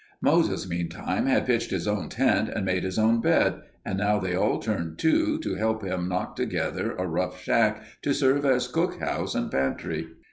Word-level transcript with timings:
Moses, 0.19 0.67
meantime, 0.67 1.27
had 1.27 1.45
pitched 1.45 1.69
his 1.69 1.87
own 1.87 2.09
tent 2.09 2.49
and 2.49 2.65
made 2.65 2.83
his 2.83 2.97
own 2.97 3.21
bed, 3.21 3.61
and 3.85 3.99
now 3.99 4.17
they 4.17 4.33
all 4.35 4.57
turned 4.57 4.97
to 4.97 5.37
to 5.37 5.53
help 5.53 5.83
him 5.83 6.09
knock 6.09 6.35
together 6.35 6.93
a 6.93 7.05
rough 7.05 7.39
shack 7.39 7.83
to 8.01 8.11
serve 8.11 8.43
as 8.43 8.67
cook 8.67 8.99
house 8.99 9.35
and 9.35 9.51
pantry. 9.51 10.07